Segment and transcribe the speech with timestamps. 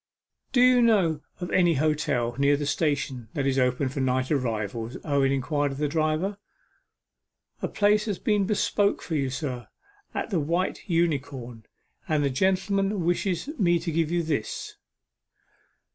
[0.51, 4.97] 'Do you know of any hotel near the station that is open for night arrivals?'
[5.03, 6.39] Owen inquired of the driver.
[7.61, 9.67] 'A place has been bespoke for you, sir,
[10.15, 11.67] at the White Unicorn
[12.09, 14.75] and the gentleman wished me to give you this.